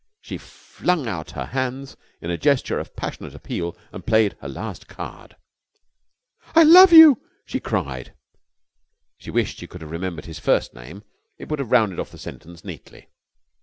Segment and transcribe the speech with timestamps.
[0.19, 4.87] She flung out her hands, in a gesture of passionate appeal, and played her last
[4.87, 5.35] card.
[6.55, 8.15] "I love you!" she cried.
[9.19, 11.03] She wished she could have remembered his first name.
[11.37, 13.09] It would have rounded off the sentence neatly.